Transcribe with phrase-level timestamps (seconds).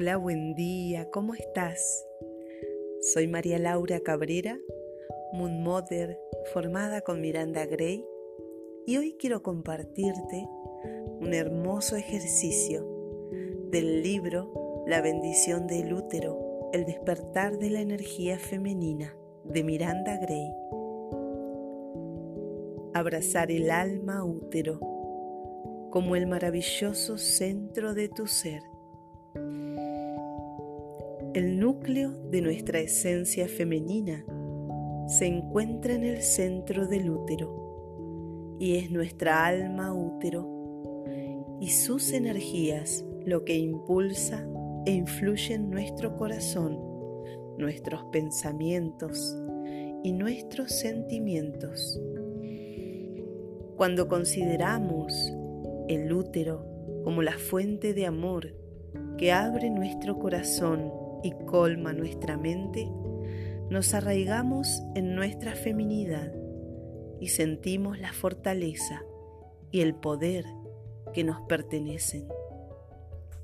[0.00, 2.06] Hola, buen día, ¿cómo estás?
[3.12, 4.56] Soy María Laura Cabrera,
[5.32, 6.16] Moon Mother,
[6.52, 8.06] formada con Miranda Gray,
[8.86, 10.48] y hoy quiero compartirte
[11.18, 12.86] un hermoso ejercicio
[13.72, 20.52] del libro La bendición del útero, el despertar de la energía femenina de Miranda Gray.
[22.94, 24.78] Abrazar el alma útero
[25.90, 28.62] como el maravilloso centro de tu ser.
[31.38, 34.26] El núcleo de nuestra esencia femenina
[35.06, 41.04] se encuentra en el centro del útero y es nuestra alma útero
[41.60, 44.48] y sus energías lo que impulsa
[44.84, 46.76] e influye en nuestro corazón,
[47.56, 49.40] nuestros pensamientos
[50.02, 52.00] y nuestros sentimientos.
[53.76, 55.32] Cuando consideramos
[55.86, 56.66] el útero
[57.04, 58.56] como la fuente de amor
[59.16, 62.90] que abre nuestro corazón y colma nuestra mente,
[63.70, 66.32] nos arraigamos en nuestra feminidad
[67.20, 69.02] y sentimos la fortaleza
[69.70, 70.44] y el poder
[71.12, 72.28] que nos pertenecen.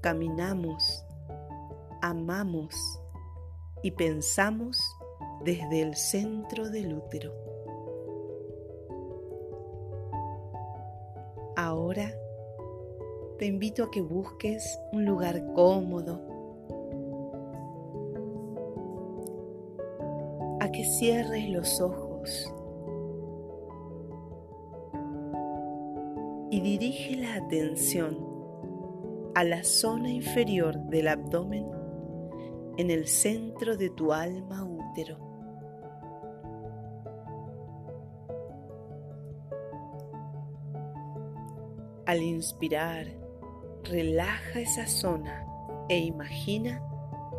[0.00, 1.04] Caminamos,
[2.00, 2.74] amamos
[3.82, 4.80] y pensamos
[5.44, 7.32] desde el centro del útero.
[11.56, 12.12] Ahora
[13.38, 16.31] te invito a que busques un lugar cómodo,
[20.72, 22.52] que cierres los ojos
[26.50, 28.18] y dirige la atención
[29.34, 31.66] a la zona inferior del abdomen
[32.76, 35.18] en el centro de tu alma útero.
[42.06, 43.06] Al inspirar,
[43.84, 45.46] relaja esa zona
[45.88, 46.82] e imagina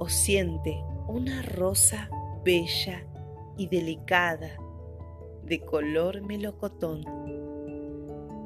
[0.00, 2.08] o siente una rosa
[2.44, 3.06] bella
[3.56, 4.56] y delicada
[5.44, 7.04] de color melocotón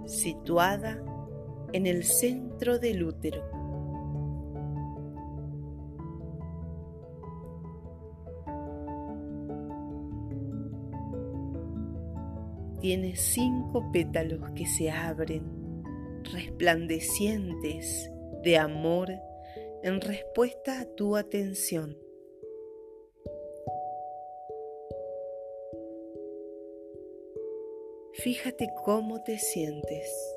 [0.06, 1.03] situada
[1.72, 3.43] en el centro del útero.
[12.81, 15.44] Tiene cinco pétalos que se abren,
[16.32, 18.10] resplandecientes
[18.42, 19.10] de amor
[19.82, 21.97] en respuesta a tu atención.
[28.23, 30.37] Fíjate cómo te sientes.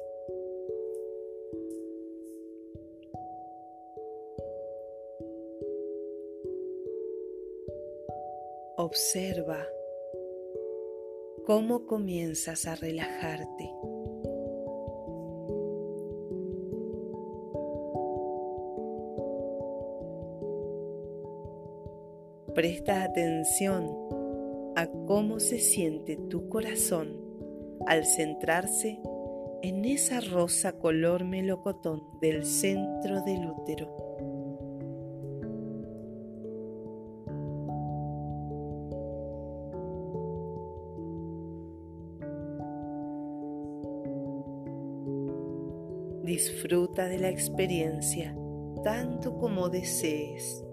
[8.78, 9.68] Observa
[11.46, 13.70] cómo comienzas a relajarte.
[22.56, 23.90] Presta atención
[24.78, 27.23] a cómo se siente tu corazón
[27.88, 29.00] al centrarse
[29.62, 33.96] en esa rosa color melocotón del centro del útero.
[46.24, 48.36] Disfruta de la experiencia
[48.84, 50.64] tanto como desees.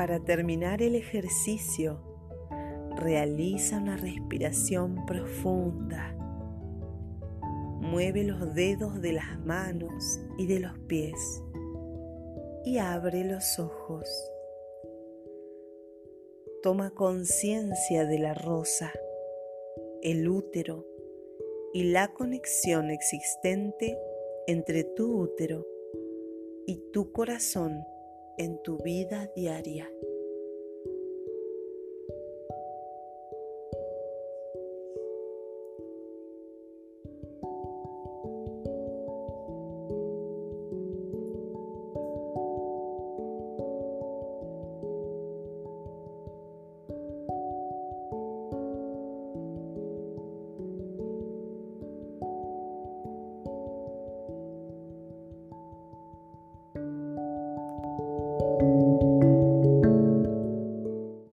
[0.00, 2.00] Para terminar el ejercicio,
[2.96, 6.16] realiza una respiración profunda.
[7.82, 11.42] Mueve los dedos de las manos y de los pies
[12.64, 14.08] y abre los ojos.
[16.62, 18.90] Toma conciencia de la rosa,
[20.00, 20.86] el útero
[21.74, 23.98] y la conexión existente
[24.46, 25.66] entre tu útero
[26.64, 27.84] y tu corazón
[28.40, 29.86] en tu vida diaria.